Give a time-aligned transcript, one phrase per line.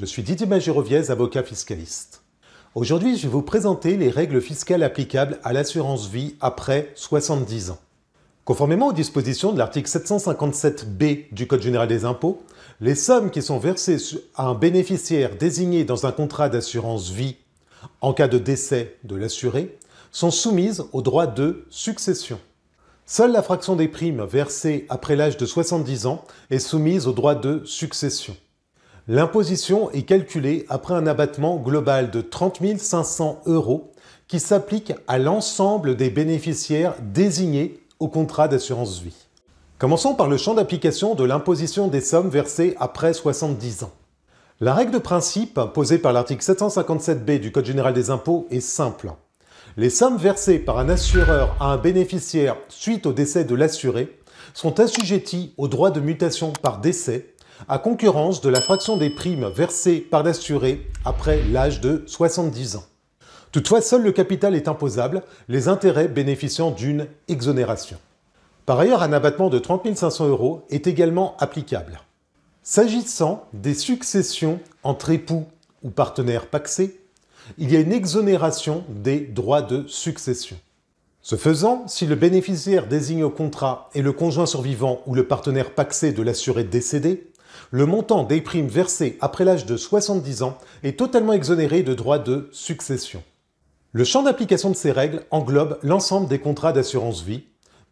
[0.00, 2.22] Je suis Didier Magiroviez, avocat fiscaliste.
[2.74, 7.78] Aujourd'hui, je vais vous présenter les règles fiscales applicables à l'assurance vie après 70 ans.
[8.46, 12.42] Conformément aux dispositions de l'article 757b du Code général des impôts,
[12.80, 13.98] les sommes qui sont versées
[14.36, 17.36] à un bénéficiaire désigné dans un contrat d'assurance vie
[18.00, 19.76] en cas de décès de l'assuré
[20.12, 22.40] sont soumises au droit de succession.
[23.04, 27.34] Seule la fraction des primes versées après l'âge de 70 ans est soumise au droit
[27.34, 28.34] de succession.
[29.08, 33.92] L'imposition est calculée après un abattement global de 30 500 euros
[34.28, 39.26] qui s'applique à l'ensemble des bénéficiaires désignés au contrat d'assurance vie.
[39.78, 43.92] Commençons par le champ d'application de l'imposition des sommes versées après 70 ans.
[44.60, 49.10] La règle de principe posée par l'article 757b du Code général des impôts est simple.
[49.78, 54.18] Les sommes versées par un assureur à un bénéficiaire suite au décès de l'assuré
[54.52, 57.34] sont assujetties au droit de mutation par décès
[57.68, 62.84] à concurrence de la fraction des primes versées par l'assuré après l'âge de 70 ans.
[63.52, 67.98] Toutefois, seul le capital est imposable, les intérêts bénéficiant d'une exonération.
[68.64, 72.00] Par ailleurs, un abattement de 30 500 euros est également applicable.
[72.62, 75.46] S'agissant des successions entre époux
[75.82, 77.00] ou partenaires paxés,
[77.58, 80.56] il y a une exonération des droits de succession.
[81.22, 85.74] Ce faisant, si le bénéficiaire désigné au contrat est le conjoint survivant ou le partenaire
[85.74, 87.29] paxé de l'assuré décédé,
[87.70, 92.18] le montant des primes versées après l'âge de 70 ans est totalement exonéré de droits
[92.18, 93.22] de succession.
[93.92, 97.44] Le champ d'application de ces règles englobe l'ensemble des contrats d'assurance vie,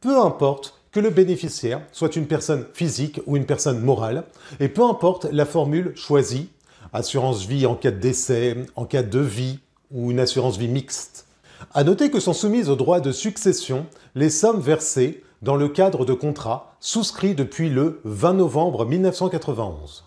[0.00, 4.24] peu importe que le bénéficiaire soit une personne physique ou une personne morale,
[4.60, 6.48] et peu importe la formule choisie,
[6.92, 9.58] assurance vie en cas de décès, en cas de vie
[9.90, 11.26] ou une assurance vie mixte.
[11.74, 16.04] À noter que sont soumises au droit de succession les sommes versées dans le cadre
[16.04, 20.04] de contrats souscrits depuis le 20 novembre 1991.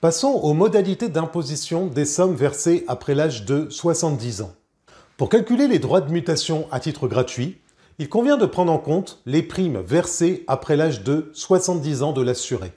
[0.00, 4.52] Passons aux modalités d'imposition des sommes versées après l'âge de 70 ans.
[5.18, 7.58] Pour calculer les droits de mutation à titre gratuit,
[7.98, 12.22] il convient de prendre en compte les primes versées après l'âge de 70 ans de
[12.22, 12.72] l'assuré.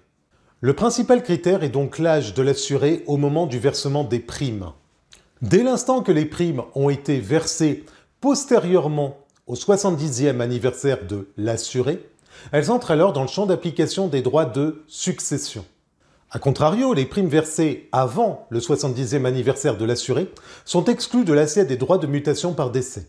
[0.59, 4.71] Le principal critère est donc l'âge de l'assuré au moment du versement des primes.
[5.41, 7.85] Dès l'instant que les primes ont été versées
[8.19, 9.17] postérieurement
[9.47, 12.07] au 70e anniversaire de l'assuré,
[12.51, 15.65] elles entrent alors dans le champ d'application des droits de succession.
[16.31, 20.31] A contrario, les primes versées avant le 70e anniversaire de l'assuré
[20.65, 23.07] sont exclues de l'assiette des droits de mutation par décès.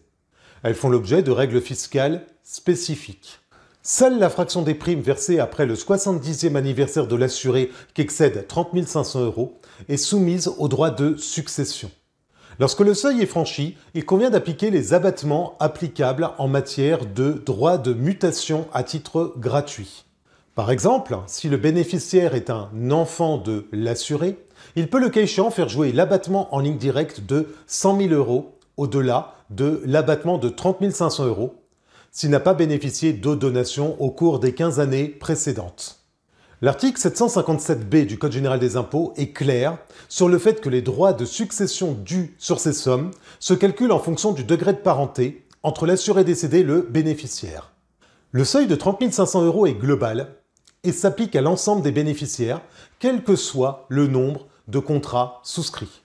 [0.62, 3.40] Elles font l'objet de règles fiscales spécifiques.
[3.82, 8.86] Seule la fraction des primes versées après le 70e anniversaire de l'assuré qui excède 30
[8.86, 9.58] 500 euros
[9.88, 11.90] est soumise aux droits de succession.
[12.60, 17.78] Lorsque le seuil est franchi, il convient d'appliquer les abattements applicables en matière de droits
[17.78, 20.04] de mutation à titre gratuit.
[20.54, 24.38] Par exemple, si le bénéficiaire est un enfant de l'assuré,
[24.76, 28.56] il peut le cas échéant faire jouer l'abattement en ligne directe de 100 000 euros
[28.76, 31.54] au-delà de l'abattement de 30 500 euros
[32.12, 36.03] s'il n'a pas bénéficié de donations au cours des 15 années précédentes.
[36.64, 39.76] L'article 757b du Code général des impôts est clair
[40.08, 43.98] sur le fait que les droits de succession dus sur ces sommes se calculent en
[43.98, 47.74] fonction du degré de parenté entre l'assuré décédé et le bénéficiaire.
[48.32, 50.36] Le seuil de 30 500 euros est global
[50.84, 52.62] et s'applique à l'ensemble des bénéficiaires,
[52.98, 56.00] quel que soit le nombre de contrats souscrits.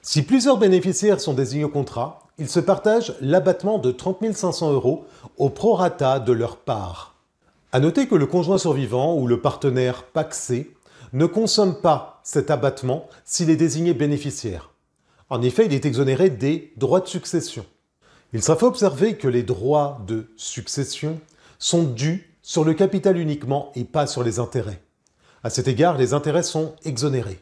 [0.00, 5.06] Si plusieurs bénéficiaires sont désignés au contrat, ils se partagent l'abattement de 30 500 euros
[5.38, 7.13] au prorata de leur part.
[7.74, 10.70] À noter que le conjoint survivant ou le partenaire paxé
[11.12, 14.70] ne consomme pas cet abattement s'il est désigné bénéficiaire.
[15.28, 17.66] En effet, il est exonéré des droits de succession.
[18.32, 21.18] Il sera fait observer que les droits de succession
[21.58, 24.80] sont dus sur le capital uniquement et pas sur les intérêts.
[25.42, 27.40] À cet égard, les intérêts sont exonérés.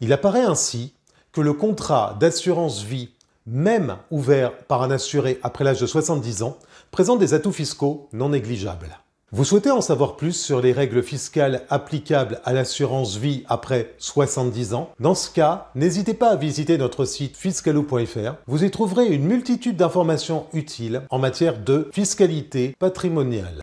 [0.00, 0.94] Il apparaît ainsi
[1.30, 3.10] que le contrat d'assurance vie,
[3.46, 6.58] même ouvert par un assuré après l'âge de 70 ans,
[6.90, 8.98] présente des atouts fiscaux non négligeables.
[9.32, 14.74] Vous souhaitez en savoir plus sur les règles fiscales applicables à l'assurance vie après 70
[14.74, 14.90] ans?
[14.98, 18.34] Dans ce cas, n'hésitez pas à visiter notre site fiscalou.fr.
[18.48, 23.54] Vous y trouverez une multitude d'informations utiles en matière de fiscalité patrimoniale.